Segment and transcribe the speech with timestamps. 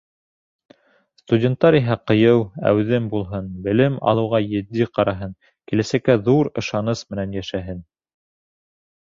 [1.19, 5.37] Студенттар иһә ҡыйыу, әүҙем булһын, белем алыуға етди ҡараһын,
[5.73, 7.87] киләсәккә ҙур ышаныс менән йәшәһен!